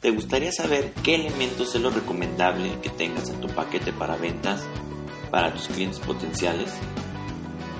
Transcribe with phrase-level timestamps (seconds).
[0.00, 4.64] ¿te gustaría saber qué elementos es lo recomendable que tengas en tu paquete para ventas
[5.30, 6.72] para tus clientes potenciales?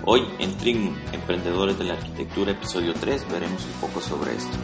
[0.05, 4.57] Hoy en Trignum, Emprendedores de la Arquitectura, episodio 3, veremos un poco sobre esto.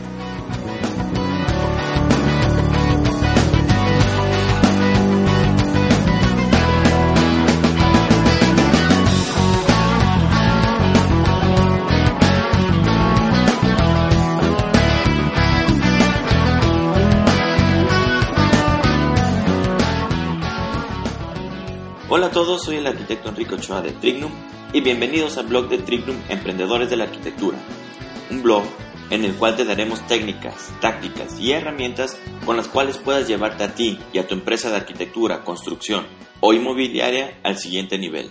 [22.36, 24.31] Todos, soy el arquitecto Enrique Ochoa de Trignum
[24.75, 27.57] y bienvenidos al blog de Trignum Emprendedores de la Arquitectura,
[28.31, 28.63] un blog
[29.08, 33.75] en el cual te daremos técnicas, tácticas y herramientas con las cuales puedas llevarte a
[33.75, 36.05] ti y a tu empresa de arquitectura, construcción
[36.41, 38.30] o inmobiliaria al siguiente nivel.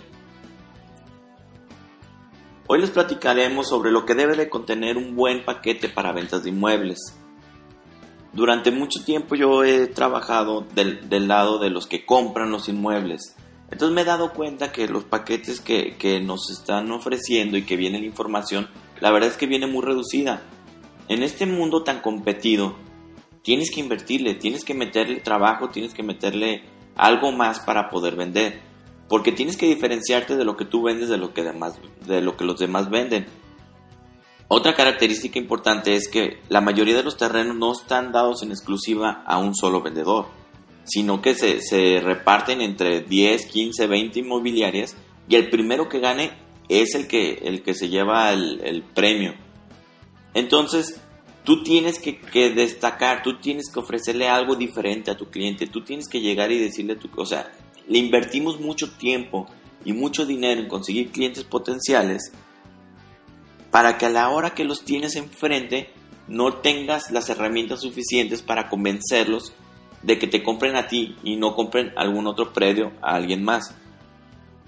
[2.68, 6.50] Hoy les platicaremos sobre lo que debe de contener un buen paquete para ventas de
[6.50, 7.18] inmuebles.
[8.32, 13.34] Durante mucho tiempo yo he trabajado del, del lado de los que compran los inmuebles
[13.70, 17.98] entonces me he dado cuenta que los paquetes que, nos están ofreciendo y que viene
[17.98, 18.68] la información,
[19.00, 20.42] la verdad es que viene muy reducida.
[21.08, 22.76] En este mundo tan competido,
[23.42, 26.64] tienes que invertirle, tienes que meterle trabajo, tienes que meterle
[26.96, 28.60] algo más para poder vender.
[29.08, 32.36] Porque tienes que diferenciarte de lo que tú vendes de lo que, demás, de lo
[32.36, 33.26] que los demás venden.
[34.48, 39.22] Otra característica importante es que la mayoría de los terrenos no están dados en exclusiva
[39.26, 40.26] a un solo vendedor
[40.86, 44.96] sino que se, reparten entre 10, 15, 20 inmobiliarias
[45.28, 46.30] y el primero que gane
[46.68, 49.34] es el que, el que se lleva el, premio.
[50.34, 51.00] Entonces,
[51.44, 52.18] tú tienes que,
[52.50, 56.58] destacar, tú tienes que ofrecerle algo diferente a tu cliente, tú tienes que llegar y
[56.58, 57.52] decirle, tu, o sea,
[57.88, 59.46] le invertimos mucho tiempo
[59.84, 62.32] y mucho dinero en conseguir clientes potenciales
[63.70, 65.90] para que a la hora que los tienes enfrente
[66.28, 69.52] no tengas las herramientas suficientes para convencerlos
[70.02, 73.74] de que te compren a ti y no compren algún otro predio a alguien más.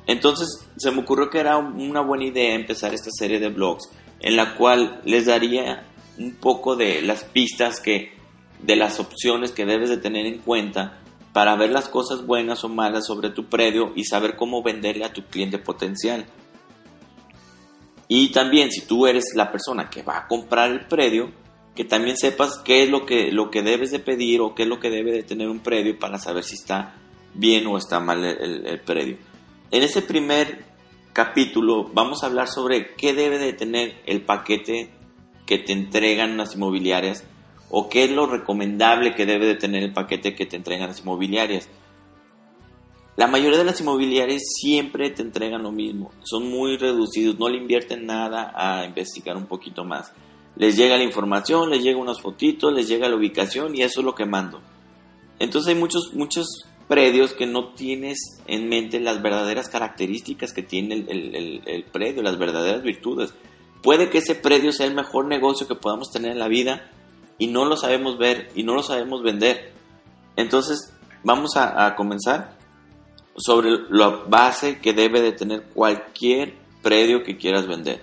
[0.07, 3.91] Entonces se me ocurrió que era una buena idea empezar esta serie de blogs
[4.21, 5.85] en la cual les daría
[6.19, 8.17] un poco de las pistas que
[8.63, 10.99] de las opciones que debes de tener en cuenta
[11.33, 15.13] para ver las cosas buenas o malas sobre tu predio y saber cómo venderle a
[15.13, 16.27] tu cliente potencial.
[18.09, 21.31] Y también si tú eres la persona que va a comprar el predio,
[21.79, 24.69] que también sepas qué es lo que, lo que debes de pedir o qué es
[24.69, 26.97] lo que debe de tener un predio para saber si está
[27.35, 29.17] bien o está mal el, predio.
[29.71, 30.65] En este primer
[31.13, 34.91] capítulo vamos a hablar sobre qué debe de tener el paquete
[35.47, 37.23] que te entregan las inmobiliarias
[37.71, 41.03] o qué es lo recomendable que debe de tener el paquete que te entregan las
[41.03, 41.69] inmobiliarias.
[43.15, 47.59] La mayoría de las inmobiliarias siempre te entregan lo mismo, son muy reducidos, no le
[47.59, 50.13] invierten nada a investigar un poquito más
[50.57, 54.07] les llega la información, les llega unas fotitos, les llega la ubicación y eso es
[54.07, 54.61] lo que mando.
[55.39, 60.95] Entonces hay muchos, muchos predios que no tienes en mente las verdaderas características que tiene
[61.09, 63.35] el, predio, las verdaderas virtudes.
[63.83, 66.91] Puede que ese predio sea el mejor negocio que podamos tener en la vida
[67.39, 69.73] y no lo sabemos ver y no lo sabemos vender.
[70.37, 70.93] Entonces
[71.23, 72.57] vamos a, a comenzar
[73.37, 78.03] sobre la base que debe de tener cualquier predio que quieras vender.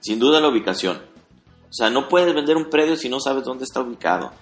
[0.00, 1.00] Sin duda la ubicación.
[1.68, 4.32] O sea, no puedes vender un predio si no sabes dónde está ubicado.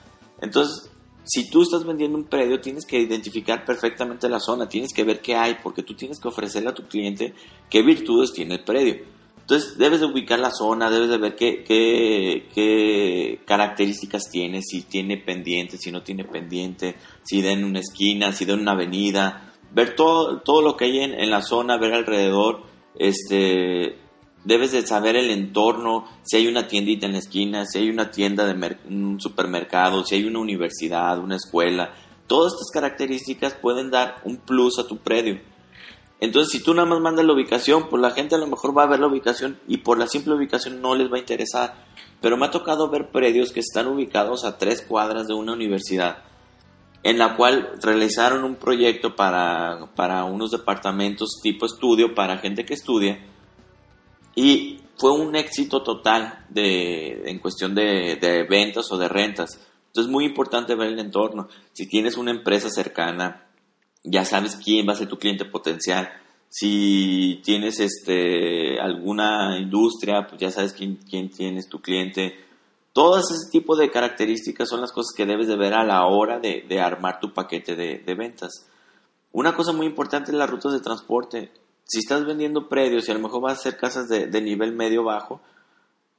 [0.41, 0.91] Entonces,
[1.25, 5.20] si tú estás vendiendo un predio, tienes que identificar perfectamente la zona, tienes que ver
[5.20, 7.34] qué hay, porque tú tienes que ofrecerle a tu cliente
[7.69, 8.98] qué virtudes tiene el predio.
[9.41, 15.19] Entonces, debes de ubicar la zona, debes de ver qué, qué, características tiene, si tiene
[15.19, 19.53] pendiente, si no tiene pendiente, si da en una esquina, si da en una avenida,
[19.72, 22.62] ver todo, todo lo que hay en, en la zona, ver alrededor,
[22.98, 23.98] este,
[24.47, 28.12] debes de saber el entorno, si hay una tiendita en la esquina, si hay una
[28.12, 31.93] tienda de un supermercado, si hay una universidad, una escuela.
[32.29, 35.41] Todas estas características pueden dar un plus a tu predio.
[36.21, 38.84] Entonces, si tú nada más mandas la ubicación, pues la gente a lo mejor va
[38.84, 41.75] a ver la ubicación y por la simple ubicación no les va a interesar.
[42.21, 46.19] Pero me ha tocado ver predios que están ubicados a tres cuadras de una universidad,
[47.03, 52.75] en la cual realizaron un proyecto para, para unos departamentos tipo estudio para gente que
[52.75, 53.19] estudia
[54.36, 59.59] y fue un éxito total de, en cuestión de, ventas o de rentas.
[59.88, 61.48] Entonces es muy importante ver el entorno.
[61.72, 63.47] Si tienes una empresa cercana,
[64.04, 66.10] ya sabes quién va a ser tu cliente potencial.
[66.50, 72.34] Si tienes este, alguna industria, pues ya sabes quién, quién tienes tu cliente.
[72.92, 76.39] Todos ese tipo de características son las cosas que debes de ver a la hora
[76.39, 78.66] de, de armar tu paquete de, de ventas.
[79.32, 81.50] Una cosa muy importante es las rutas de transporte
[81.86, 85.04] si estás vendiendo predios y a lo mejor vas a hacer casas de, nivel medio
[85.04, 85.41] bajo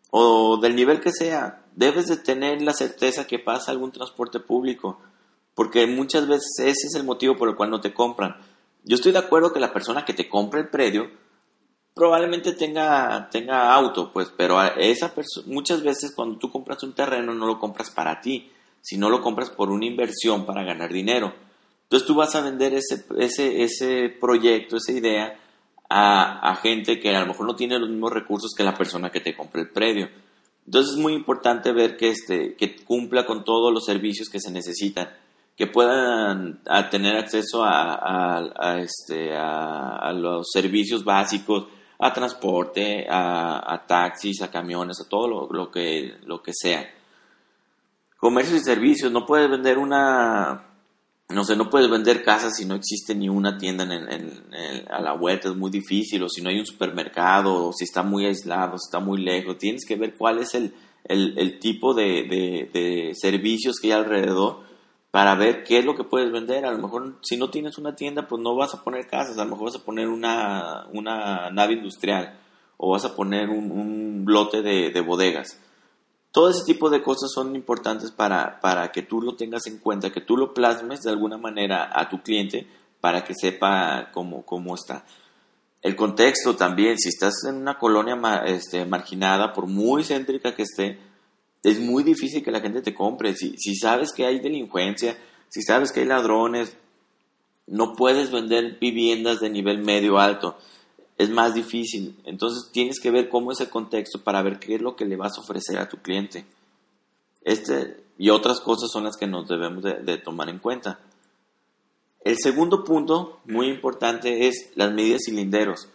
[0.10, 5.00] o del nivel que sea, debes de tener la certeza que pasa algún transporte público.
[5.54, 8.38] porque muchas veces ese es el motivo por el cual no te compran.
[8.84, 11.10] Yo estoy de acuerdo que la persona que te compra el predio
[11.96, 15.12] probablemente tenga, tenga auto, pues, pero esa
[15.48, 19.50] muchas veces cuando tú compras un terreno no lo compras para ti, sino lo compras
[19.50, 21.34] por una inversión para ganar dinero.
[21.84, 25.40] Entonces tú vas a vender ese, ese, ese proyecto, esa idea
[25.90, 29.10] a, a, gente que a lo mejor no tiene los mismos recursos que la persona
[29.10, 30.10] que te compra el predio.
[30.66, 34.52] Entonces es muy importante ver que, este, que cumpla con todos los servicios que se
[34.52, 35.10] necesitan
[35.58, 36.62] que puedan
[36.92, 41.66] tener acceso a, este, a, los servicios básicos,
[41.98, 46.88] a transporte, a, taxis, a camiones, a todo lo, que, lo que sea.
[48.18, 50.67] Comercios y servicios, no puedes vender una,
[51.30, 55.14] no sé, no puedes vender casas si no existe ni una tienda en, a la
[55.14, 58.78] vuelta, es muy difícil, o si no hay un supermercado, o si está muy aislado,
[58.78, 63.80] si está muy lejos, tienes que ver cuál es el, el, tipo de, de servicios
[63.80, 64.68] que hay alrededor
[65.12, 66.66] para ver qué es lo que puedes vender.
[66.66, 69.44] A lo mejor si no tienes una tienda, pues no vas a poner casas, a
[69.46, 72.38] lo mejor vas a poner una, una nave industrial
[72.78, 75.60] o vas a poner un, un lote de, bodegas.
[76.38, 80.12] Todo ese tipo de cosas son importantes para, para que tú lo tengas en cuenta,
[80.12, 82.68] que tú lo plasmes de alguna manera a tu cliente
[83.02, 85.04] para que sepa cómo, cómo está.
[85.82, 91.00] El contexto también, si estás en una colonia este, marginada, por muy céntrica que esté,
[91.64, 93.34] es muy difícil que la gente te compre.
[93.34, 95.18] Si, si sabes que hay delincuencia,
[95.50, 96.78] si sabes que hay ladrones,
[97.66, 100.56] no puedes vender viviendas de nivel medio alto.
[101.18, 102.20] Es más difícil.
[102.26, 105.16] Entonces tienes que ver cómo es el contexto para ver qué es lo que le
[105.16, 106.46] vas a ofrecer a tu cliente.
[107.42, 111.00] Este y otras cosas son las que nos debemos de, tomar en cuenta.
[112.24, 115.88] El segundo punto, muy importante, es las medidas y linderos.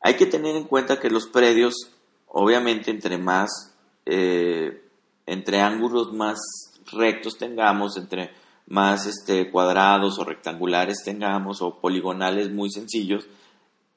[0.00, 1.74] Hay que tener en cuenta que los predios,
[2.28, 3.74] obviamente, entre más
[4.06, 4.82] eh,
[5.28, 6.38] entre ángulos más
[6.90, 8.30] rectos tengamos, entre
[8.66, 13.26] más este, cuadrados o rectangulares tengamos o poligonales muy sencillos,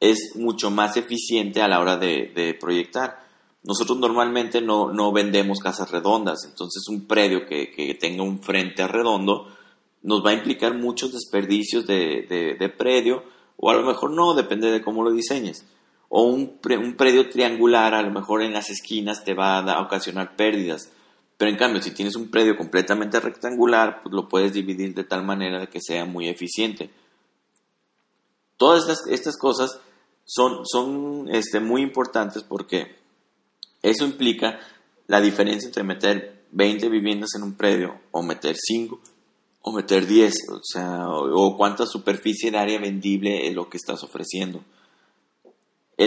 [0.01, 3.21] es mucho más eficiente a la hora de, proyectar.
[3.63, 8.85] Nosotros normalmente no, no, vendemos casas redondas, entonces un predio que, que, tenga un frente
[8.85, 9.47] redondo
[10.03, 13.23] nos va a implicar muchos desperdicios de, de, predio,
[13.55, 15.65] o a lo mejor no, depende de cómo lo diseñes.
[16.09, 20.35] O un, un predio triangular, a lo mejor en las esquinas te va a ocasionar
[20.35, 20.91] pérdidas
[21.41, 25.23] pero en cambio, si tienes un predio completamente rectangular, pues lo puedes dividir de tal
[25.23, 26.91] manera que sea muy eficiente.
[28.57, 29.79] Todas estas, cosas
[30.33, 32.95] son, son este, muy importantes porque
[33.81, 34.59] eso implica
[35.07, 38.99] la diferencia entre meter 20 viviendas en un predio o meter 5
[39.63, 44.03] o meter 10, o sea, o cuánta superficie de área vendible es lo que estás
[44.03, 44.63] ofreciendo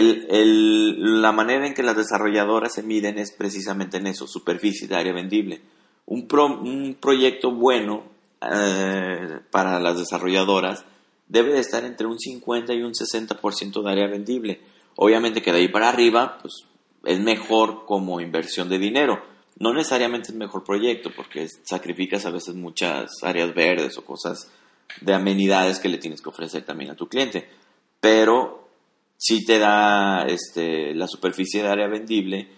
[0.01, 5.13] la manera en que las desarrolladoras se miden es precisamente en eso, superficie de área
[5.13, 5.61] vendible.
[6.05, 8.03] Un, un proyecto bueno
[8.41, 10.85] eh, para las desarrolladoras
[11.27, 14.61] debe de estar entre un 50 y un 60% de área vendible.
[14.95, 16.65] Obviamente que de ahí para arriba pues,
[17.03, 19.21] es mejor como inversión de dinero.
[19.57, 24.51] No necesariamente es mejor proyecto porque sacrificas a veces muchas áreas verdes o cosas
[25.01, 27.49] de amenidades que le tienes que ofrecer también a tu cliente.
[27.99, 28.67] Pero
[29.17, 32.49] si te da este, la superficie de área vendible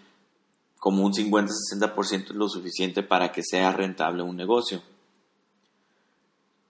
[0.80, 4.82] como un 50-60% es lo suficiente para que sea rentable un negocio.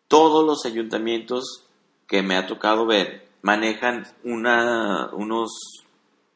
[0.08, 1.67] Todos los ayuntamientos
[2.08, 5.52] que me ha tocado ver manejan unos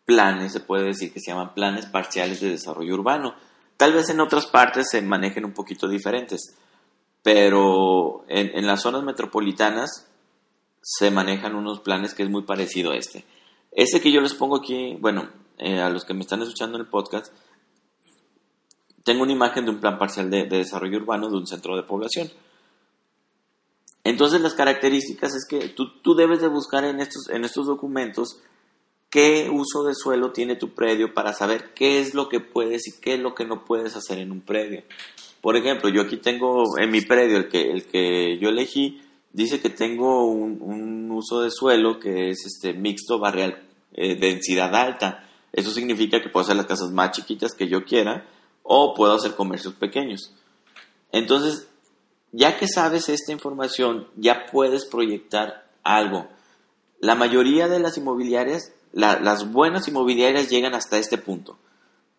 [0.05, 3.35] planes, se puede decir que se llaman planes parciales de desarrollo urbano.
[3.77, 6.55] Tal vez en otras partes se manejen un poquito diferentes,
[7.23, 10.07] pero en, en las zonas metropolitanas
[10.81, 13.25] se manejan unos planes que es muy parecido a este.
[13.71, 16.85] Este que yo les pongo aquí, bueno, eh, a los que me están escuchando en
[16.85, 17.31] el podcast,
[19.03, 22.29] tengo una imagen de un plan parcial de, desarrollo urbano de un centro de población.
[24.03, 28.41] Entonces las características es que tú, tú, debes de buscar en estos, en estos documentos
[29.11, 32.99] qué uso de suelo tiene tu predio para saber qué es lo que puedes y
[32.99, 34.83] qué es lo que no puedes hacer en un predio.
[35.41, 39.01] Por ejemplo, yo aquí tengo en mi predio, el que, el que yo elegí,
[39.33, 43.61] dice que tengo un, uso de suelo que es este mixto barrial
[43.93, 45.27] eh, densidad alta.
[45.51, 48.25] Eso significa que puedo hacer las casas más chiquitas que yo quiera
[48.63, 50.33] o puedo hacer comercios pequeños.
[51.11, 51.67] Entonces,
[52.31, 56.27] ya que sabes esta información, ya puedes proyectar algo.
[56.99, 61.57] La mayoría de las inmobiliarias, las buenas inmobiliarias llegan hasta este punto.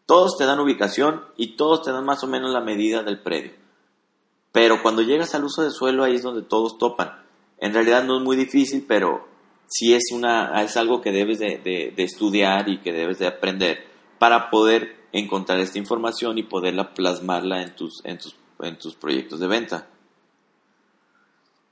[0.06, 3.52] Todos te dan ubicación y todos te dan más o menos la medida del predio.
[4.50, 7.22] Pero cuando llegas al uso de suelo, ahí es donde todos topan.
[7.58, 9.26] En realidad no es muy difícil, pero
[9.66, 13.86] sí es, una, es algo que debes de, estudiar y que debes de aprender
[14.18, 19.40] para poder encontrar esta información y poderla plasmarla en tus, en tus, en tus proyectos
[19.40, 19.88] de venta.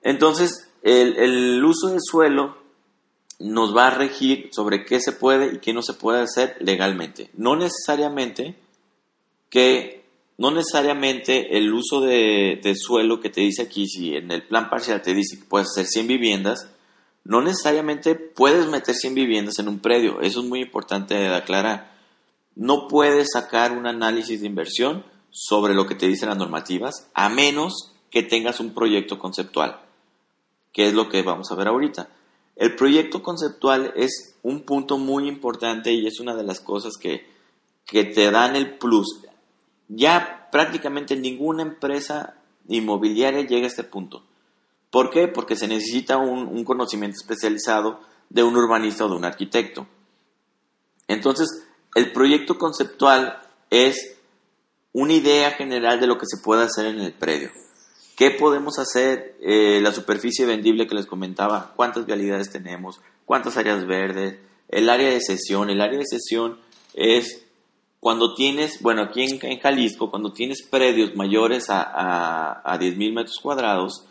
[0.02, 2.59] Entonces, el, uso del suelo
[3.38, 7.30] nos va a regir sobre qué se puede y qué no se puede hacer legalmente.
[7.35, 8.57] No necesariamente
[9.49, 10.04] que
[10.38, 15.02] no necesariamente el uso de, suelo que te dice aquí, si en el plan parcial
[15.02, 16.71] te dice que puedes hacer 100 viviendas,
[17.25, 20.21] no necesariamente puedes meter 100 viviendas en un predio.
[20.23, 21.95] Eso es muy importante aclarar.
[22.57, 27.28] No puedes sacar un análisis de inversión sobre lo que te dicen las normativas, a
[27.28, 29.80] menos que tengas un proyecto conceptual,
[30.72, 32.08] que es lo que vamos a ver ahorita.
[32.56, 37.26] El proyecto conceptual es un punto muy importante y es una de las cosas que,
[37.86, 39.20] que te dan el plus.
[39.88, 42.34] Ya prácticamente ninguna empresa
[42.68, 44.22] inmobiliaria llega a este punto.
[44.90, 45.28] ¿Por qué?
[45.28, 49.86] Porque se necesita un, un conocimiento especializado de un urbanista o de un arquitecto.
[51.08, 54.16] Entonces, el proyecto conceptual es
[54.92, 57.50] una idea general de lo que se puede hacer en el predio.
[58.20, 59.38] ¿Qué podemos hacer?
[59.40, 65.08] Eh, la superficie vendible que les comentaba, cuántas vialidades tenemos, cuántas áreas verdes, el área
[65.08, 65.70] de sesión.
[65.70, 66.60] El área de sesión
[66.92, 67.46] es
[67.98, 73.38] cuando tienes, bueno, aquí en, Jalisco, cuando tienes predios mayores a, a, a 10.000 metros
[73.42, 74.04] cuadrados,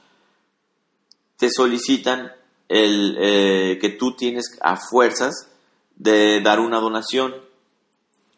[1.37, 2.31] te solicitan
[2.67, 5.51] el, eh, que tú tienes a fuerzas
[5.97, 7.35] de dar una donación.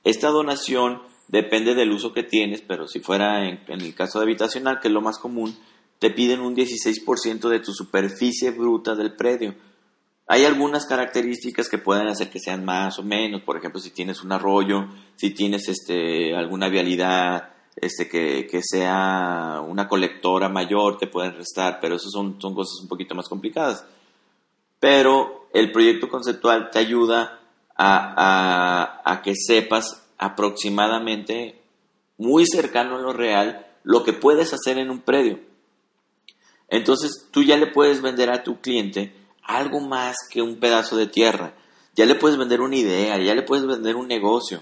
[0.04, 1.02] Esta donación
[1.32, 4.94] depende del uso que tienes, pero si fuera en, el caso de habitacional, que es
[4.94, 5.58] lo más común,
[5.98, 9.56] te piden un 16% de tu superficie bruta del predio.
[10.28, 14.24] Hay algunas características que pueden hacer que sean más o menos, por ejemplo, si tienes
[14.24, 21.08] un arroyo, si tienes este, alguna vialidad este, que, que sea una colectora mayor, te
[21.08, 23.86] pueden restar, pero eso son, son cosas un poquito más complicadas.
[24.80, 27.40] Pero el proyecto conceptual te ayuda
[27.76, 31.60] a, a, a que sepas aproximadamente
[32.18, 35.40] muy cercano a lo real lo que puedes hacer en un predio.
[36.70, 39.14] Entonces tú ya le puedes vender a tu cliente
[39.44, 41.56] algo más que un pedazo de tierra.
[41.96, 44.62] Ya le puedes vender una idea, ya le puedes vender un negocio.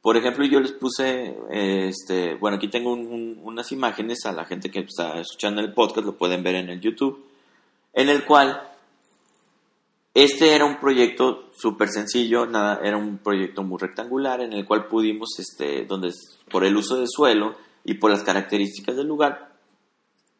[0.00, 4.80] Por ejemplo, yo les puse, este, bueno, aquí tengo unas imágenes a la gente que
[4.80, 7.24] está escuchando el podcast, lo pueden ver en el YouTube,
[7.92, 8.71] en el cual
[10.14, 14.86] este era un proyecto súper sencillo, nada, era un proyecto muy rectangular en el cual
[14.86, 16.12] pudimos, este, donde
[16.50, 19.52] por el uso de suelo y por las características del lugar,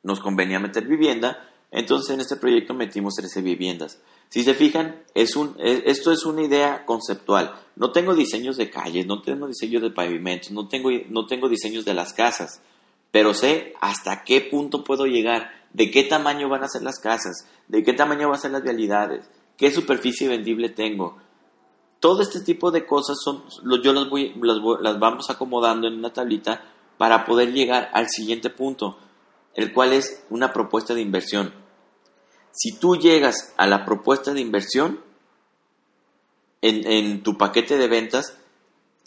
[0.02, 3.98] nos convenía meter vivienda, entonces en este proyecto metimos 13 viviendas.
[4.28, 7.54] Si se fijan, es un, e, esto es una idea conceptual.
[7.76, 11.86] No tengo diseños de calles, no tengo diseños de pavimentos, no tengo, no tengo diseños
[11.86, 12.60] de las casas,
[13.10, 17.48] pero sé hasta qué punto puedo llegar, de qué tamaño van a ser las casas,
[17.68, 19.30] de qué tamaño van a ser las vialidades,
[19.62, 21.18] qué superficie vendible tengo.
[22.00, 23.44] Todo este tipo de cosas son,
[23.80, 26.64] yo las, voy, las, vamos acomodando en una tablita
[26.98, 28.98] para poder llegar al siguiente punto,
[29.54, 31.54] el cual es una propuesta de inversión.
[32.50, 34.98] Si tú llegas a la propuesta de inversión
[36.60, 38.36] en, en, tu paquete de ventas,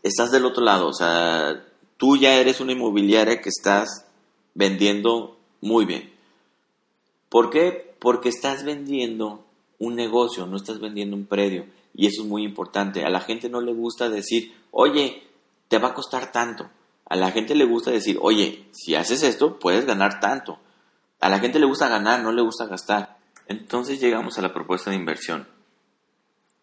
[0.04, 0.88] estás del otro lado.
[0.88, 1.66] O sea,
[1.98, 4.06] tú ya eres una inmobiliaria que estás
[4.54, 6.14] vendiendo muy bien.
[7.28, 7.94] ¿Por qué?
[8.00, 9.45] Porque estás vendiendo
[9.80, 11.66] un negocio, no estás vendiendo un predio.
[11.94, 13.06] Y eso es muy importante.
[13.06, 15.24] A la gente no le gusta decir, oye,
[15.68, 16.70] te va a costar tanto.
[17.08, 20.60] A la gente le gusta decir, oye, si haces esto, puedes ganar tanto.
[21.22, 23.18] A la gente le gusta ganar, no le gusta gastar.
[23.48, 25.48] Entonces llegamos a la propuesta de inversión.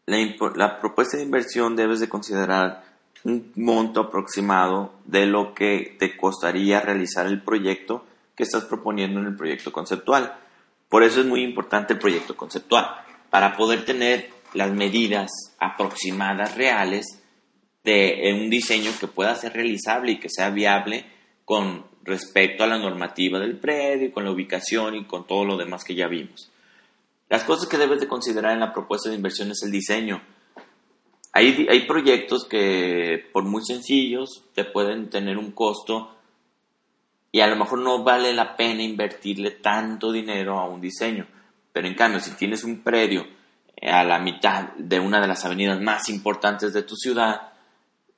[0.07, 2.85] La, propuesta de inversión debes de considerar
[3.25, 8.04] un monto aproximado de lo que te costaría realizar el proyecto
[8.35, 10.37] que estás proponiendo en el proyecto conceptual.
[10.92, 12.84] Por eso es muy importante el proyecto conceptual,
[13.30, 17.06] para poder tener las medidas aproximadas reales
[17.82, 21.06] de un diseño que pueda ser realizable y que sea viable
[21.46, 25.82] con respecto a la normativa del predio, con la ubicación y con todo lo demás
[25.82, 26.52] que ya vimos.
[27.30, 30.20] Las cosas que debes de considerar en la propuesta de inversión es el diseño.
[31.32, 36.18] Hay, hay proyectos que por muy sencillos te pueden tener un costo
[37.32, 41.26] y a lo mejor no vale la pena invertirle tanto dinero a un diseño.
[41.72, 43.26] Pero en cambio, si tienes un predio
[43.74, 47.52] eh, a la mitad de una de las avenidas más importantes de tu ciudad,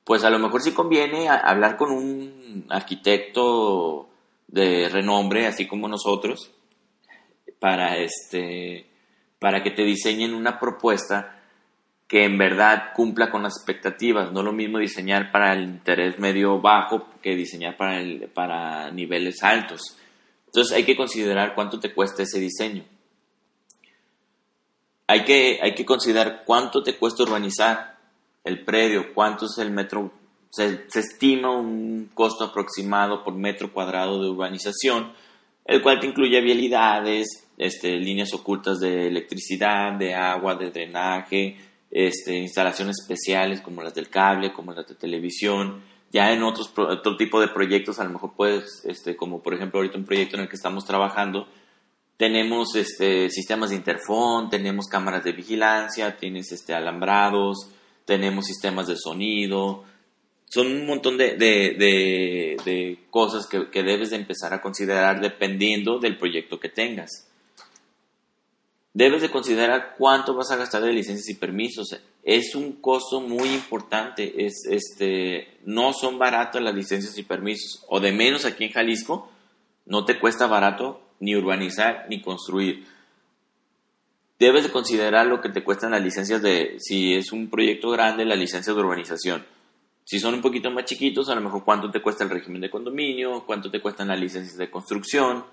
[0.03, 4.09] pues a lo mejor sí conviene hablar con un arquitecto
[4.47, 6.51] de renombre, así como nosotros,
[7.59, 8.85] para este
[9.39, 11.34] para que te diseñen una propuesta
[12.07, 14.31] que en verdad cumpla con las expectativas.
[14.31, 18.91] No es lo mismo diseñar para el interés medio bajo que diseñar para, el, para
[18.91, 19.97] niveles altos.
[20.45, 22.83] Entonces hay que considerar cuánto te cuesta ese diseño.
[25.07, 27.97] Hay que, hay que considerar cuánto te cuesta urbanizar
[28.43, 30.11] el predio, cuánto es el metro,
[30.49, 35.13] se, estima un costo aproximado por metro cuadrado de urbanización,
[35.65, 41.57] el cual te incluye vialidades, este, líneas ocultas de electricidad, de agua, de drenaje,
[41.91, 45.81] este, instalaciones especiales como las del cable, como las de televisión.
[46.11, 49.79] Ya en otros otro tipo de proyectos, a lo mejor puedes, este, como por ejemplo
[49.79, 51.47] ahorita un proyecto en el que estamos trabajando,
[52.17, 57.69] tenemos este, sistemas de interfón, tenemos cámaras de vigilancia, tienes este, alambrados,
[58.05, 59.83] tenemos sistemas de sonido.
[60.45, 65.99] Son un montón de, de, de, cosas que, que, debes de empezar a considerar dependiendo
[65.99, 67.27] del proyecto que tengas.
[68.95, 71.99] Debes de considerar cuánto vas a gastar de licencias y permisos.
[72.23, 74.45] Es un costo muy importante.
[74.45, 77.83] Es, este, no son baratas las licencias y permisos.
[77.89, 79.29] O de menos aquí en Jalisco,
[79.85, 82.85] no te cuesta barato ni urbanizar ni construir.
[84.39, 88.23] Debes de considerar lo que te cuestan las licencias de, si es un proyecto grande,
[88.23, 89.45] las licencias de urbanización.
[90.05, 92.69] Si son un poquito más chiquitos, a lo mejor cuánto te cuesta el régimen de
[92.69, 95.43] condominio, cuánto te cuestan las licencias de construcción,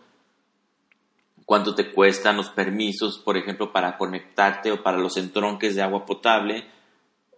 [1.45, 6.07] cuánto te cuestan los permisos, por ejemplo, para conectarte o para los entronques de agua
[6.07, 6.65] potable.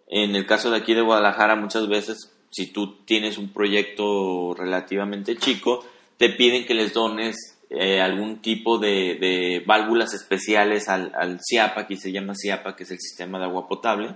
[0.07, 5.37] En el caso de aquí de Guadalajara, muchas veces, si tú tienes un proyecto relativamente
[5.37, 5.85] chico,
[6.17, 11.97] te piden que les dones eh, algún tipo de, válvulas especiales al, al, CIAPA, que
[11.97, 14.15] se llama CIAPA, que es el sistema de agua potable.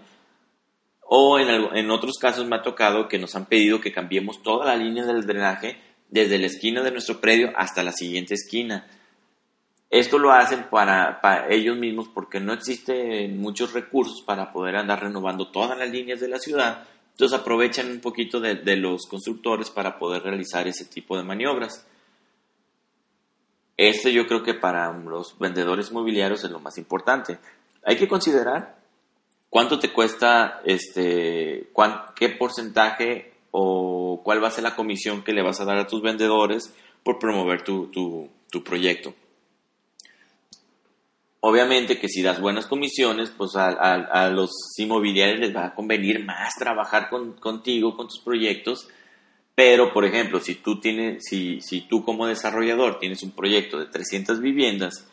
[1.10, 4.66] O en, en otros casos me ha tocado que nos han pedido que cambiemos toda
[4.66, 5.78] la línea del drenaje
[6.10, 8.86] desde la esquina de nuestro predio hasta la siguiente esquina.
[9.90, 15.02] Esto lo hacen para, para, ellos mismos porque no existen muchos recursos para poder andar
[15.02, 16.86] renovando todas las líneas de la ciudad.
[17.12, 21.86] Entonces aprovechan un poquito de, de los constructores para poder realizar ese tipo de maniobras.
[23.76, 27.38] Esto yo creo que para los vendedores inmobiliarios es lo más importante.
[27.84, 28.78] Hay que considerar
[29.50, 31.70] cuánto te cuesta, este,
[32.16, 35.86] qué porcentaje o cuál va a ser la comisión que le vas a dar a
[35.86, 39.14] tus vendedores por promover tu, tu, proyecto.
[41.40, 46.54] Obviamente que si das buenas comisiones, pues a, los inmobiliarios les va a convenir más
[46.56, 48.88] trabajar contigo, con tus proyectos,
[49.54, 53.86] pero, por ejemplo, si tú, tienes, si, si tú como desarrollador tienes un proyecto de
[53.86, 55.08] 300 viviendas,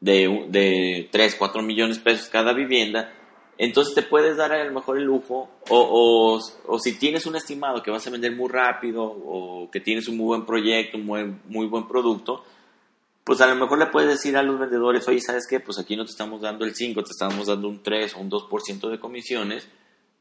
[0.00, 3.12] de, de 3, 4 millones de pesos cada vivienda,
[3.58, 7.82] entonces te puedes dar a lo mejor el lujo, o, o, si tienes un estimado
[7.82, 11.34] que vas a vender muy rápido, o que tienes un muy buen proyecto, un muy,
[11.48, 12.44] muy buen producto,
[13.26, 15.60] pues a lo mejor le puedes decir a los vendedores, oye, ¿sabes qué?
[15.60, 18.30] Pues aquí no te estamos dando el 5, te estamos dando un 3 o un
[18.30, 19.68] 2% de comisiones,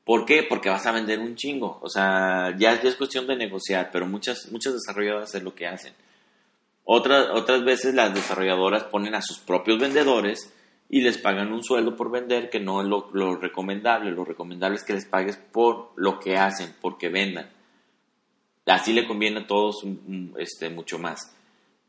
[0.06, 0.44] ¿Por qué?
[0.44, 1.80] Porque vas a vender un chingo.
[1.82, 5.94] O sea, ya, es cuestión de negociar, pero muchas, muchas desarrolladoras es lo que hacen.
[6.84, 10.54] Otras, otras veces las desarrolladoras ponen a sus propios vendedores
[10.90, 14.12] y les pagan un sueldo por vender que no es lo, lo recomendable.
[14.12, 17.50] Lo recomendable es que les pagues por lo que hacen, porque vendan.
[18.68, 19.84] Así le conviene a todos
[20.38, 21.36] este, mucho más.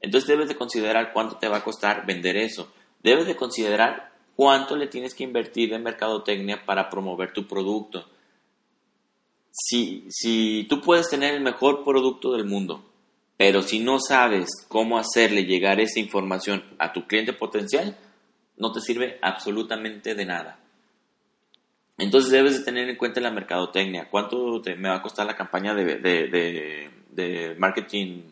[0.00, 2.72] Entonces debes de considerar cuánto te va a costar vender eso.
[3.02, 8.06] Debes de considerar cuánto le tienes que invertir en mercadotecnia para promover tu producto.
[9.50, 12.84] Si, si tú puedes tener el mejor producto del mundo,
[13.36, 17.96] pero si no sabes cómo hacerle llegar esa información a tu cliente potencial,
[18.56, 20.58] no te sirve absolutamente de nada.
[21.98, 24.08] Entonces debes de tener en cuenta la mercadotecnia.
[24.10, 28.22] ¿Cuánto me va a costar la campaña de, de, de, marketing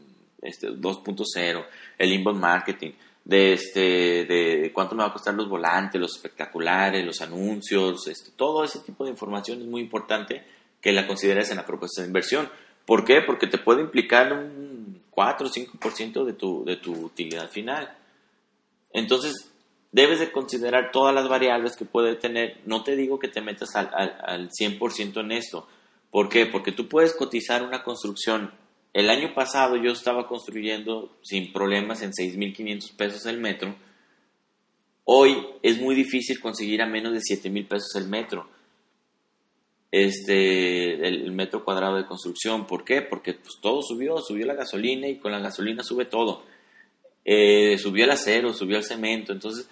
[0.44, 1.66] este, 2.0,
[1.98, 2.92] el inbound marketing?
[3.24, 3.80] de este
[4.26, 8.80] de cuánto me va a costar los volantes, los espectaculares, los anuncios, este, todo ese
[8.80, 10.44] tipo de información es muy importante
[10.80, 12.48] que la consideres en la propuesta de inversión.
[12.84, 13.22] ¿Por qué?
[13.22, 17.96] Porque te puede implicar un 4 o 5% de tu, de tu utilidad final.
[18.92, 19.50] Entonces,
[19.90, 22.60] debes de considerar todas las variables que puede tener.
[22.66, 25.66] No te digo que te metas al, al, al 100% en esto.
[26.10, 26.44] ¿Por qué?
[26.44, 28.52] Porque tú puedes cotizar una construcción
[28.94, 33.74] el año pasado yo estaba construyendo sin problemas en 6.500 pesos el metro.
[35.02, 38.48] Hoy es muy difícil conseguir a menos de 7.000 pesos el metro.
[39.90, 42.68] Este, el, metro cuadrado de construcción.
[42.68, 43.02] ¿Por qué?
[43.02, 46.44] Porque pues, todo subió, subió la gasolina y con la gasolina sube todo.
[47.24, 49.32] Eh, subió el acero, subió el cemento.
[49.32, 49.68] Entonces,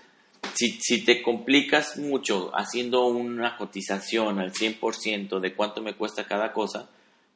[0.54, 6.52] si, si te complicas mucho haciendo una cotización al 100% de cuánto me cuesta cada
[6.52, 6.90] cosa,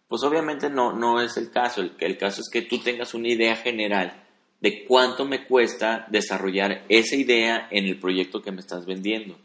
[0.08, 1.80] pues obviamente no, no es el caso.
[1.80, 4.24] El, el caso es que tú tengas una idea general
[4.60, 9.38] de cuánto me cuesta desarrollar esa idea en el proyecto que me estás vendiendo.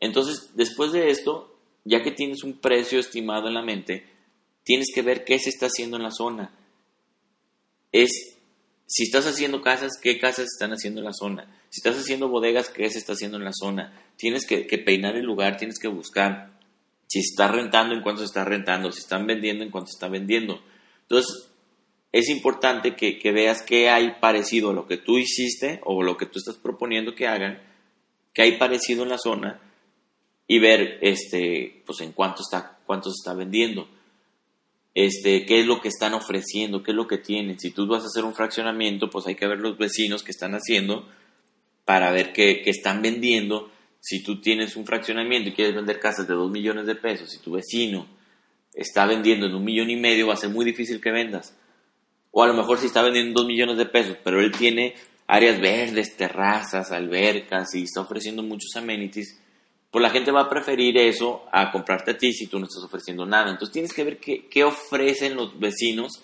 [0.00, 4.06] Entonces, después de esto, ya que tienes un precio estimado en la mente,
[4.64, 6.52] tienes que ver qué se está haciendo en la zona.
[7.92, 8.38] Es,
[8.86, 11.44] si estás haciendo casas, qué casas están haciendo en la zona.
[11.68, 13.92] Si estás haciendo bodegas, qué se está haciendo en la zona.
[14.16, 16.59] Tienes que, que peinar el lugar, tienes que buscar
[17.10, 20.08] si está rentando, en cuánto se está rentando, si están vendiendo, en cuánto se está
[20.08, 20.62] vendiendo.
[21.02, 21.50] Entonces,
[22.12, 26.16] es importante que, que, veas qué hay parecido a lo que tú hiciste o lo
[26.16, 27.60] que tú estás proponiendo que hagan,
[28.32, 29.60] qué hay parecido en la zona
[30.46, 33.88] y ver este, pues en cuánto está, cuánto se está vendiendo.
[34.94, 37.58] Este, qué es lo que están ofreciendo, qué es lo que tienen.
[37.58, 40.54] Si tú vas a hacer un fraccionamiento, pues hay que ver los vecinos que están
[40.54, 41.08] haciendo
[41.84, 43.68] para ver qué, qué están vendiendo.
[44.00, 47.38] Si tú tienes un fraccionamiento y quieres vender casas de 2 millones de pesos y
[47.38, 48.06] tu vecino
[48.72, 51.56] está vendiendo en un millón y medio, va a ser muy difícil que vendas.
[52.30, 54.94] O a lo mejor si está vendiendo 2 millones de pesos, pero él tiene
[55.26, 59.38] áreas verdes, terrazas, albercas y está ofreciendo muchos amenities,
[59.90, 62.84] pues la gente va a preferir eso a comprarte a ti si tú no estás
[62.84, 63.50] ofreciendo nada.
[63.50, 66.22] Entonces tienes que ver qué, qué ofrecen los vecinos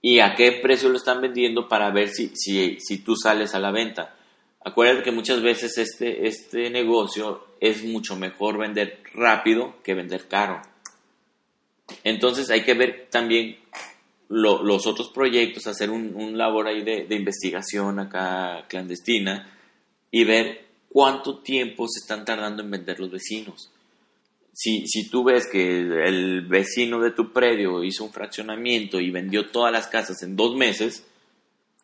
[0.00, 3.60] y a qué precio lo están vendiendo para ver si, si, si tú sales a
[3.60, 4.14] la venta.
[4.64, 10.62] Acuérdate que muchas veces este, este negocio es mucho mejor vender rápido que vender caro.
[12.04, 13.58] Entonces hay que ver también
[14.28, 19.52] los otros proyectos, hacer un, labor ahí de, de, investigación acá clandestina
[20.10, 23.70] y ver cuánto tiempo se están tardando en vender los vecinos.
[24.54, 29.50] Si, si tú ves que el vecino de tu predio hizo un fraccionamiento y vendió
[29.50, 31.04] todas las casas en dos meses,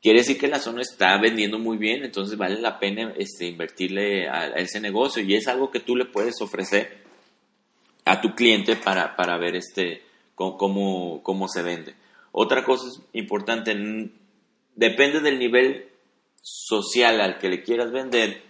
[0.02, 4.28] quiere decir que la zona está vendiendo muy bien, entonces vale la pena este, invertirle
[4.28, 7.04] a, ese negocio y es algo que tú le puedes ofrecer
[8.04, 10.02] a tu cliente para, para ver este,
[10.34, 11.94] cómo, cómo se vende.
[12.32, 13.74] Otra cosa importante,
[14.74, 15.88] depende del nivel
[16.40, 18.42] social al que le quieras vender,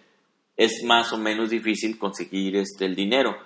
[0.56, 3.36] es más o menos difícil conseguir este, el dinero.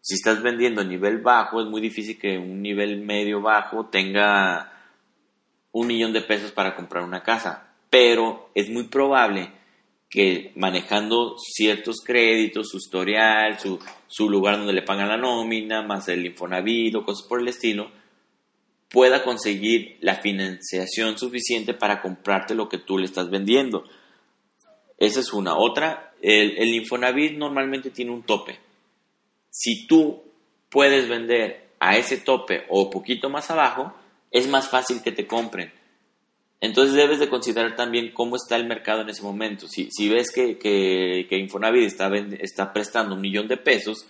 [0.00, 4.71] Si estás vendiendo a nivel bajo, es muy difícil que un nivel medio bajo tenga
[5.72, 7.74] un millón de pesos para comprar una casa.
[7.90, 9.50] Pero es muy probable
[10.08, 16.06] que manejando ciertos créditos, su historial, su, su lugar donde le pagan la nómina, más
[16.08, 17.90] el Infonavit o cosas por el estilo,
[18.90, 23.84] pueda conseguir la financiación suficiente para comprarte lo que tú le estás vendiendo.
[24.98, 25.56] Esa es una.
[25.56, 28.58] Otra, el, el Infonavit normalmente tiene un tope.
[29.48, 30.22] Si tú
[30.68, 33.94] puedes vender a ese tope o poquito más abajo,
[34.32, 35.70] es más fácil que te compren.
[36.62, 39.66] Entonces debes de considerar también cómo está el mercado en ese momento.
[39.68, 41.92] Si, si ves que, que, Infonavit
[42.40, 44.06] está, prestando un millón de pesos,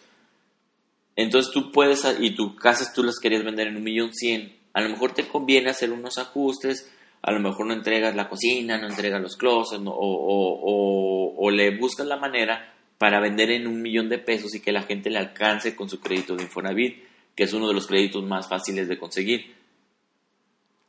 [1.16, 4.82] entonces tú puedes, y tus casas tú las querías vender en un millón cien, a
[4.82, 8.86] lo mejor te conviene hacer unos ajustes, a lo mejor no entregas la cocina, no
[8.88, 14.54] entregas los closets, o, le buscas la manera para vender en un millón de pesos
[14.54, 17.02] y que la gente le alcance con su crédito de Infonavit,
[17.34, 19.61] que es uno de los créditos más fáciles de conseguir.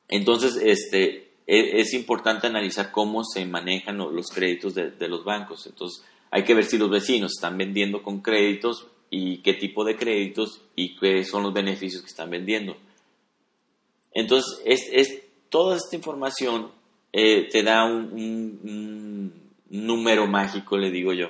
[0.07, 5.65] Entonces, este, e, es, importante analizar cómo se manejan los créditos de, de, los bancos.
[5.67, 9.95] Entonces, hay que ver si los vecinos están vendiendo con créditos y qué tipo de
[9.95, 12.75] créditos y qué son los beneficios que están vendiendo.
[14.11, 16.71] Entonces, es, es toda esta información
[17.11, 19.31] eh, te da un,
[19.69, 21.29] número mágico, le digo yo,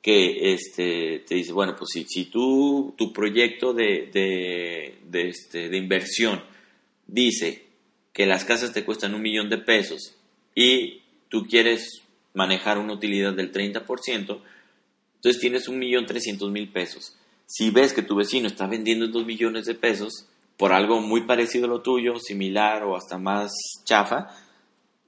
[0.00, 5.76] que este, te dice, bueno, pues si, si tú, tu proyecto de, de, este, de
[5.76, 6.42] inversión
[7.06, 7.63] dice
[8.14, 10.14] que las casas te cuestan un millón de pesos
[10.54, 12.00] y tú quieres
[12.32, 14.40] manejar una utilidad del 30%,
[15.16, 17.16] entonces tienes un millón trescientos mil pesos.
[17.46, 21.66] Si ves que tu vecino está vendiendo dos millones de pesos, por algo muy parecido
[21.66, 23.52] a lo tuyo, similar o hasta más
[23.84, 24.28] chafa,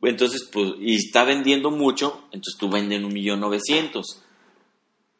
[0.03, 4.23] entonces, pues, y está vendiendo mucho, entonces tú vendes en un millón novecientos.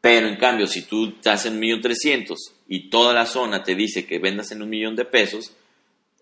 [0.01, 3.75] Pero en cambio, si tú estás en un millón trescientos y toda la zona te
[3.75, 5.53] dice que vendas en un millón de pesos,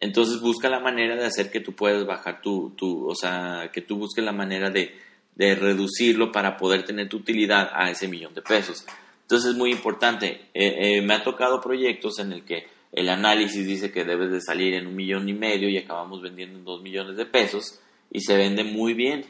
[0.00, 3.80] entonces busca la manera de hacer que tú puedas bajar tu, tu o sea, que
[3.80, 4.94] tú busques la manera de,
[5.35, 8.85] de, reducirlo para poder tener tu utilidad a ese millón de pesos.
[9.22, 10.48] Entonces es muy importante.
[10.52, 14.40] Eh, eh, me ha tocado proyectos en el que el análisis dice que debes de
[14.40, 17.80] salir en un millón y medio y acabamos vendiendo en dos millones de pesos
[18.11, 19.24] y se vende muy bien.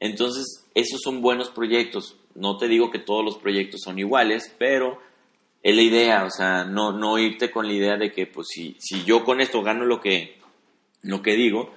[0.00, 2.16] Entonces, esos son buenos proyectos.
[2.34, 5.00] No te digo que todos los proyectos son iguales, pero
[5.70, 8.76] es la idea, o sea, no, no irte con la idea de que, pues, si,
[8.78, 10.38] si yo con esto gano lo que,
[11.02, 11.74] lo que digo,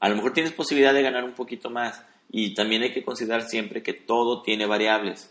[0.00, 2.04] a lo mejor tienes posibilidad de ganar un poquito más.
[2.30, 5.30] Y también hay que considerar siempre que todo tiene variables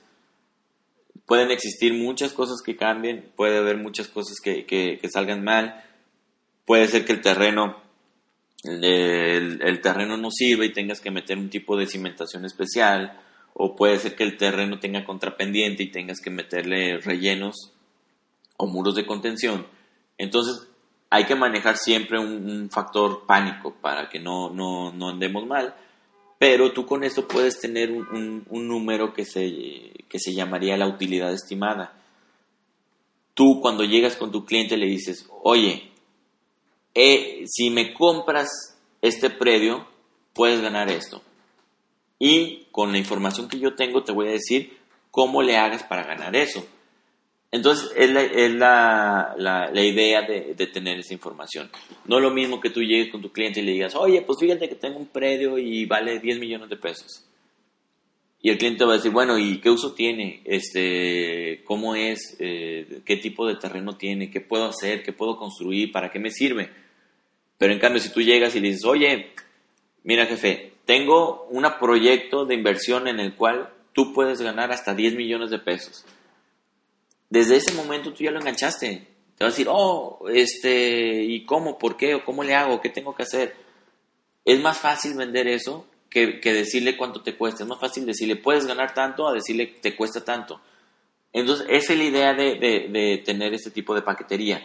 [1.31, 5.81] pueden existir muchas cosas que cambien, puede haber muchas cosas que, salgan mal,
[6.65, 7.77] puede ser que el terreno,
[8.65, 13.17] el, terreno no sirva y tengas que meter un tipo de cimentación especial,
[13.53, 17.71] o puede ser que el terreno tenga contrapendiente y tengas que meterle rellenos
[18.61, 19.65] o muros de contención.
[20.17, 20.67] Entonces
[21.09, 25.75] hay que manejar siempre un, factor pánico para que no, no, andemos mal
[26.41, 31.31] pero tú con esto puedes tener un, número que se, que se llamaría la utilidad
[31.31, 31.93] estimada.
[33.35, 35.91] Tú cuando llegas con tu cliente le dices, oye,
[36.95, 38.49] eh, si me compras
[39.03, 39.85] este predio
[40.33, 41.21] puedes ganar esto.
[42.17, 44.79] Y con la información que yo tengo te voy a decir
[45.11, 46.65] cómo le hagas para ganar eso.
[47.51, 48.09] Entonces, es
[48.53, 51.69] la, la, idea de, de, tener esa información.
[52.05, 54.39] No es lo mismo que tú llegues con tu cliente y le digas, oye, pues
[54.39, 57.25] fíjate que tengo un predio y vale 10 millones de pesos.
[58.41, 60.41] Y el cliente va a decir, bueno, ¿y qué uso tiene?
[60.45, 62.37] Este, ¿Cómo es?
[62.39, 64.31] Eh, ¿Qué tipo de terreno tiene?
[64.31, 65.03] ¿Qué puedo hacer?
[65.03, 65.91] ¿Qué puedo construir?
[65.91, 66.69] ¿Para qué me sirve?
[67.57, 69.33] Pero en cambio, si tú llegas y le dices, oye,
[70.03, 75.15] mira jefe, tengo un proyecto de inversión en el cual tú puedes ganar hasta 10
[75.15, 76.05] millones de pesos
[77.31, 79.07] desde ese momento tú ya lo enganchaste.
[79.35, 81.79] Te vas a decir, oh, este, ¿y cómo?
[81.79, 82.13] ¿Por qué?
[82.13, 82.79] ¿O cómo le hago?
[82.79, 83.55] ¿Qué tengo que hacer?
[84.45, 87.63] Es más fácil vender eso que, decirle cuánto te cuesta.
[87.63, 90.61] Es más fácil decirle, puedes ganar tanto, a decirle, te cuesta tanto.
[91.33, 92.55] Entonces, esa es la idea de,
[92.91, 94.61] de tener este tipo de paquetería.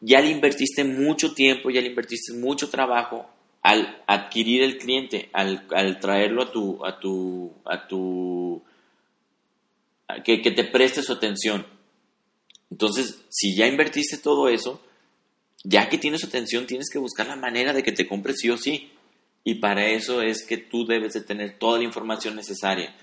[0.00, 3.28] Ya le invertiste mucho tiempo, ya le invertiste mucho trabajo
[3.62, 8.62] al adquirir el cliente, al, al traerlo a tu, a tu, a tu,
[10.24, 11.66] que, que te preste su atención.
[12.70, 14.80] Entonces, si ya invertiste todo eso,
[15.64, 18.56] ya que tienes atención, tienes que buscar la manera de que te compre sí o
[18.56, 18.92] sí.
[19.42, 22.94] Y para eso es que tú debes de tener toda la información necesaria.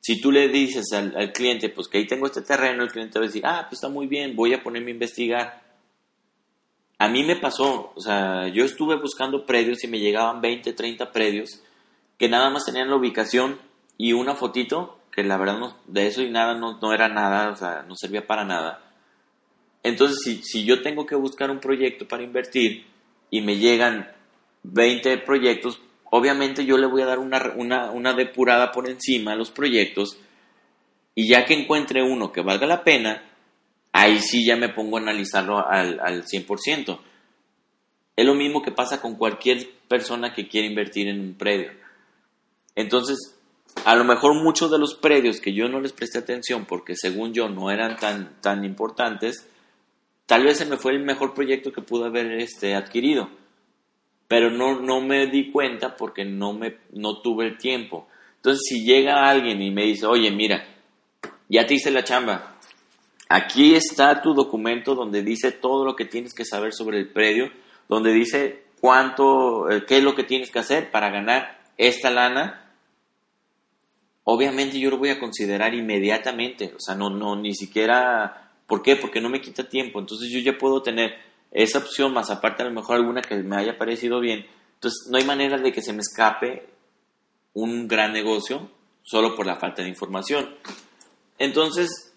[0.00, 3.24] Si tú le dices al, cliente, pues que ahí tengo este terreno, el cliente va
[3.24, 5.62] a decir, ah, pues está muy bien, voy a ponerme a investigar.
[6.98, 11.12] A mí me pasó, o sea, yo estuve buscando predios y me llegaban 20, 30
[11.12, 11.62] predios
[12.18, 13.58] que nada más tenían la ubicación
[13.96, 17.50] y una fotito, que la verdad no, de eso y nada no, no era nada,
[17.50, 18.91] o sea, no servía para nada
[19.82, 22.86] entonces, si, si yo tengo que buscar un proyecto para invertir
[23.30, 24.10] y me llegan
[24.62, 29.36] 20 proyectos, obviamente yo le voy a dar una, una, una depurada por encima a
[29.36, 30.18] los proyectos
[31.14, 33.22] y ya que encuentre uno que valga la pena,
[33.92, 36.98] ahí sí ya me pongo a analizarlo al, al 100%.
[38.14, 41.72] Es lo mismo que pasa con cualquier persona que quiere invertir en un predio.
[42.74, 43.36] Entonces,
[43.84, 47.32] a lo mejor muchos de los predios que yo no les presté atención porque según
[47.32, 49.48] yo no eran tan, tan importantes,
[50.26, 53.28] tal vez se me fue el mejor proyecto que pude haber este, adquirido,
[54.28, 58.08] pero no, no me di cuenta porque no, me, no tuve el tiempo.
[58.36, 60.64] Entonces, si llega alguien y me dice, oye, mira,
[61.48, 62.56] ya te hice la chamba,
[63.28, 67.50] aquí está tu documento donde dice todo lo que tienes que saber sobre el predio,
[67.88, 72.72] donde dice cuánto, eh, qué es lo que tienes que hacer para ganar esta lana,
[74.24, 78.96] obviamente yo lo voy a considerar inmediatamente, o sea, no, no, ni siquiera ¿Por qué?
[78.96, 80.00] Porque no me quita tiempo.
[80.00, 81.18] Entonces yo ya puedo tener
[81.50, 84.46] esa opción más aparte a lo mejor alguna que me haya parecido bien.
[84.76, 86.70] Entonces no hay manera de que se me escape
[87.52, 88.70] un gran negocio
[89.02, 90.56] solo por la falta de información.
[91.36, 92.14] Entonces,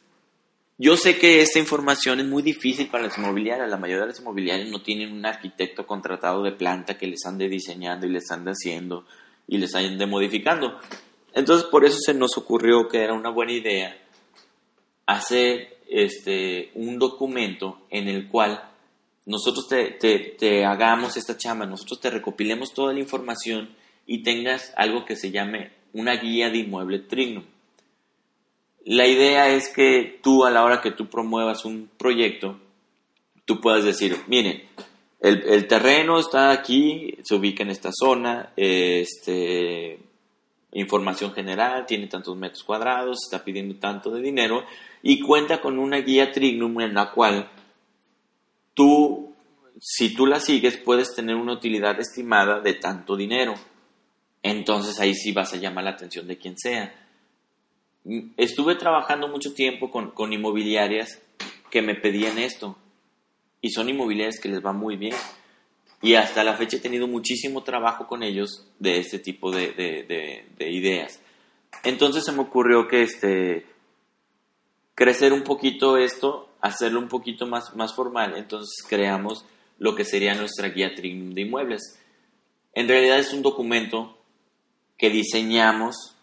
[0.77, 3.69] yo sé que esta información es muy difícil para las inmobiliarias.
[3.69, 7.49] La mayoría de las inmobiliarias no tienen un arquitecto contratado de planta que les ande
[7.49, 9.05] diseñando y les ande haciendo
[9.45, 10.79] y les ande modificando.
[11.33, 13.97] Entonces, por eso se nos ocurrió que era una buena idea
[15.05, 18.63] hacer este, un documento en el cual
[19.25, 23.69] nosotros te, hagamos esta chamba, nosotros te recopilemos toda la información
[24.05, 27.43] y tengas algo que se llame una guía de inmueble Trignum.
[28.85, 32.59] La idea es que tú a la hora que tú promuevas un proyecto,
[33.45, 34.63] tú puedas decir, miren,
[35.21, 39.97] el, el terreno está aquí, se ubica en esta zona, este,
[40.75, 44.65] información general, tiene tantos metros cuadrados, está pidiendo tanto de dinero
[45.01, 47.49] y cuenta con una guía Trignum en la cual
[48.73, 49.33] tú,
[49.79, 53.53] si tú la sigues, puedes tener una utilidad estimada de tanto dinero.
[54.43, 56.93] Entonces ahí sí vas a llamar la atención de quien sea.
[58.35, 61.21] Estuve trabajando mucho tiempo con, con inmobiliarias
[61.71, 62.77] que me pedían esto
[63.61, 65.15] y son inmobiliarias que les va muy bien
[66.01, 71.19] y hasta la fecha he tenido muchísimo trabajo con ellos de este tipo de, ideas.
[71.83, 73.65] Entonces se me ocurrió que este,
[74.93, 78.35] crecer un poquito esto, hacerlo un poquito más, más formal.
[78.37, 79.45] Entonces creamos
[79.77, 81.99] lo que sería nuestra guía Trignum de inmuebles.
[82.73, 84.17] En realidad es un documento
[84.97, 86.15] que diseñamos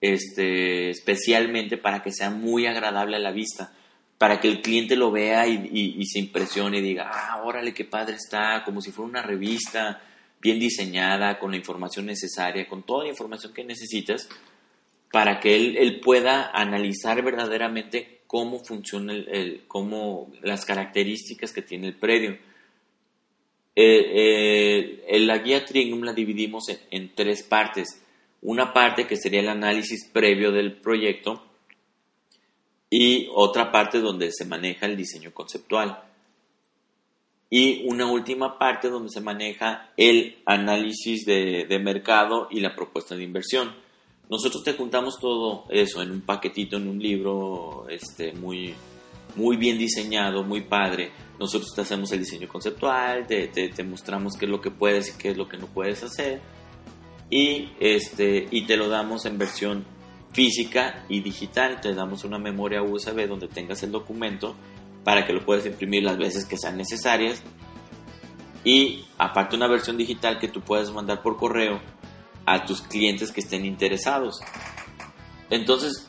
[0.00, 3.72] este, especialmente para que sea muy agradable a la vista
[4.20, 8.16] para que el cliente lo vea y, se impresione y diga, ah, órale, qué padre
[8.16, 10.02] está, como si fuera una revista
[10.42, 14.28] bien diseñada, con la información necesaria, con toda la información que necesitas,
[15.10, 21.94] para que él, pueda analizar verdaderamente cómo funciona el, cómo, las características que tiene el
[21.94, 22.32] predio.
[23.74, 28.02] Eh, eh, la guía Trignum la dividimos en tres partes.
[28.42, 31.49] Una parte que sería el análisis previo del proyecto,
[32.90, 36.02] y otra parte donde se maneja el diseño conceptual.
[37.52, 43.16] y una última parte donde se maneja el análisis de, de, mercado y la propuesta
[43.16, 43.74] de inversión.
[44.28, 48.72] Nosotros te juntamos todo eso en un paquetito, en un libro este, muy,
[49.34, 51.10] muy bien diseñado, muy padre.
[51.40, 55.18] Nosotros te hacemos el diseño conceptual, te, te, mostramos qué es lo que puedes y
[55.18, 56.40] qué es lo que no puedes hacer.
[57.28, 59.84] Y, este, y te lo damos en versión
[60.32, 61.80] física y digital.
[61.80, 64.54] Te damos una memoria USB donde tengas el documento
[65.04, 67.42] para que lo puedas imprimir las veces que sean necesarias.
[68.64, 71.80] Y aparte una versión digital que tú puedas mandar por correo
[72.46, 74.40] a tus clientes que estén interesados.
[75.48, 76.08] Entonces,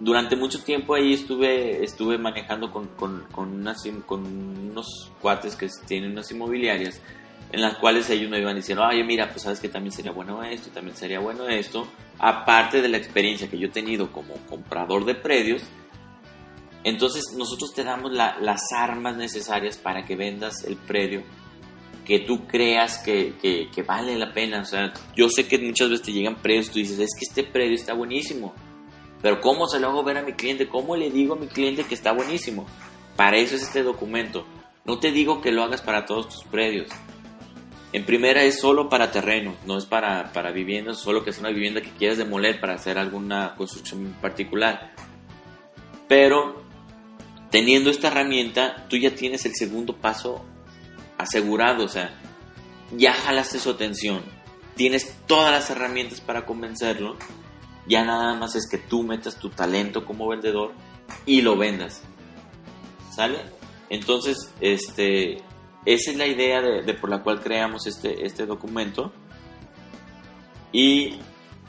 [0.00, 4.26] durante mucho tiempo ahí estuve, estuve manejando con, con, con,
[4.70, 7.00] unos cuates que tienen unas inmobiliarias
[7.52, 10.42] en las cuales ellos me iban diciendo, oye, mira, pues sabes que también sería bueno
[10.42, 11.88] esto, también sería bueno esto.
[12.18, 15.62] Aparte de la experiencia que yo he tenido como comprador de predios,
[16.84, 21.22] entonces nosotros te damos las armas necesarias para que vendas el predio
[22.04, 24.62] que tú creas que, que, vale la pena.
[24.62, 27.44] O sea, yo sé que muchas veces te llegan predios, tú dices, es que este
[27.44, 28.54] predio está buenísimo
[29.20, 30.68] pero ¿cómo se lo hago ver a mi cliente?
[30.68, 32.66] ¿Cómo le digo a mi cliente que está buenísimo?
[33.16, 34.46] Para eso es este documento.
[34.84, 36.88] No te digo que lo hagas para todos tus predios.
[37.92, 41.50] En primera es solo para terrenos, no es para, para viviendas, solo que es una
[41.50, 44.92] vivienda que quieras demoler para hacer alguna construcción particular.
[46.06, 46.62] Pero
[47.50, 50.44] teniendo esta herramienta, tú ya tienes el segundo paso
[51.16, 52.14] asegurado, o sea,
[52.96, 54.22] ya jalaste su atención,
[54.76, 57.16] tienes todas las herramientas para convencerlo
[57.88, 60.72] ya nada más es que tú metas tu talento como vendedor
[61.24, 62.02] y lo vendas.
[63.14, 63.38] ¿Sale?
[63.88, 65.42] Entonces, este,
[65.94, 69.10] esa es la idea de, por la cual creamos este, este documento
[70.70, 71.14] y,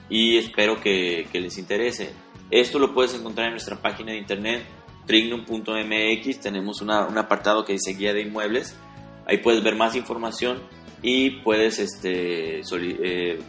[0.10, 2.12] y espero que, les interese.
[2.52, 4.66] Esto lo puedes encontrar en nuestra página de internet
[5.06, 6.42] trignum.mx.
[6.42, 8.76] Tenemos una, un apartado que dice guía de inmuebles.
[9.26, 10.60] Ahí puedes ver más información
[11.02, 13.40] y puedes este, eh,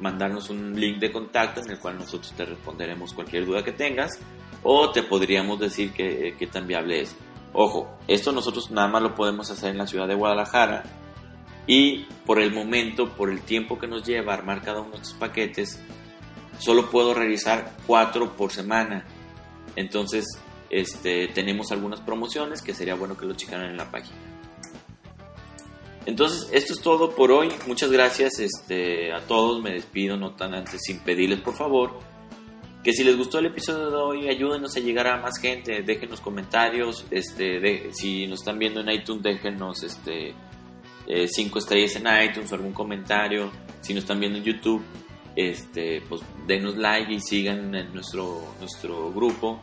[0.00, 4.18] mandarnos un link de contacto en el cual nosotros te responderemos cualquier duda que tengas
[4.64, 7.16] o te podríamos decir que, que tan viable es.
[7.58, 10.82] Ojo, esto nosotros nada más lo podemos hacer en la ciudad de Guadalajara
[11.66, 15.14] y por el momento, por el tiempo que nos lleva armar cada uno de estos
[15.14, 15.80] paquetes,
[16.58, 19.06] solo puedo realizar cuatro por semana.
[19.74, 20.26] Entonces,
[20.68, 24.18] este, tenemos algunas promociones que sería bueno que lo checaran en la página.
[26.04, 27.48] Entonces, esto es todo por hoy.
[27.66, 29.62] Muchas gracias este, a todos.
[29.62, 32.15] Me despido, no tan antes, sin pedirles por favor
[32.86, 35.82] que si les gustó el episodio de hoy, ayúdenos a llegar a más gente.
[35.82, 37.04] Déjenos comentarios.
[37.10, 40.32] Este, si nos están viendo en iTunes, déjenos este,
[41.08, 43.50] eh, cinco estrellas en iTunes o algún comentario.
[43.80, 44.84] Si nos están viendo en YouTube,
[45.34, 49.58] este, pues denos like y sigan nuestro, nuestro grupo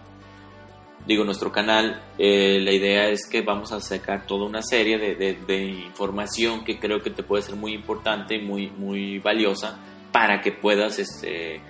[1.07, 5.57] digo, nuestro canal, eh, la idea es que vamos a sacar toda una serie de,
[5.85, 9.79] información que creo que te puede ser muy importante y muy, muy valiosa
[10.11, 11.61] para que puedas este,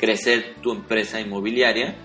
[0.00, 1.96] crecer tu empresa inmobiliaria.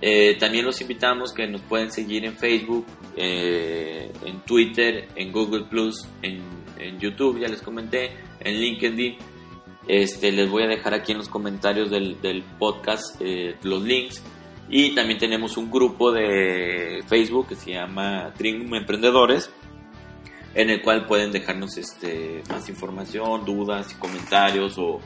[0.00, 2.86] Eh, también los invitamos que nos pueden seguir en Facebook,
[3.16, 6.54] eh, en Twitter, en Google Plus, en,
[7.00, 9.16] YouTube, ya les comenté, en LinkedIn.
[9.88, 13.20] Este, les voy a dejar aquí en los comentarios del, del podcast
[13.62, 14.22] los links
[14.68, 19.50] y también tenemos un grupo de Facebook que se llama Trinum Emprendedores,
[20.54, 25.00] en el cual pueden dejarnos este, más información, dudas, comentarios o,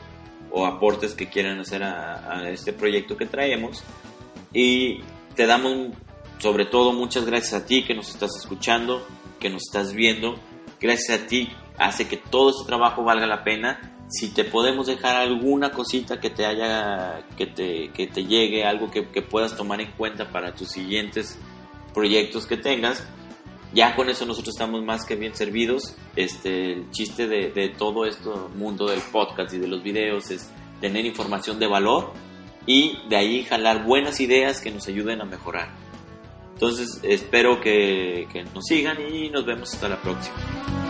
[0.51, 3.83] o aportes que quieran hacer a, este proyecto que traemos.
[4.53, 5.01] Y
[5.35, 5.89] te damos
[6.39, 9.05] sobre todo muchas gracias a ti que nos estás escuchando,
[9.39, 10.35] que nos estás viendo.
[10.79, 15.15] Gracias a ti hace que todo este trabajo valga la pena si te podemos dejar
[15.15, 19.91] alguna cosita que te haya, que te, que te llegue, algo que, puedas tomar en
[19.93, 21.39] cuenta para tus siguientes
[21.93, 23.07] proyectos que tengas,
[23.73, 25.95] ya con eso nosotros estamos más que bien servidos.
[26.15, 31.05] Este, el chiste de, todo esto mundo del podcast y de los videos es tener
[31.05, 32.11] información de valor
[32.65, 35.69] y de ahí jalar buenas ideas que nos ayuden a mejorar.
[36.53, 40.80] Entonces espero que, que nos sigan y nos vemos hasta la próxima.